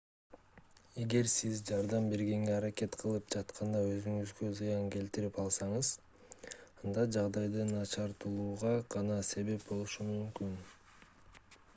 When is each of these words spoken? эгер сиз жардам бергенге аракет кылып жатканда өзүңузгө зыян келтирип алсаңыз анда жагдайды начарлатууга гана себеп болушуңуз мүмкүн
эгер 1.01 1.27
сиз 1.33 1.59
жардам 1.71 2.07
бергенге 2.13 2.53
аракет 2.61 2.97
кылып 3.01 3.27
жатканда 3.35 3.81
өзүңузгө 3.89 4.49
зыян 4.61 4.87
келтирип 4.97 5.37
алсаңыз 5.45 5.91
анда 6.23 7.05
жагдайды 7.17 7.67
начарлатууга 7.75 8.75
гана 8.97 9.21
себеп 9.31 9.69
болушуңуз 9.69 10.19
мүмкүн 10.23 10.59